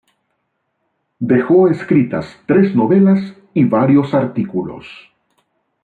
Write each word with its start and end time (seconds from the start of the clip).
Dejó 1.19 1.67
escritas 1.69 2.25
tres 2.47 2.75
novelas, 2.75 3.35
y 3.53 3.65
varios 3.65 4.15
artículos. 4.15 4.87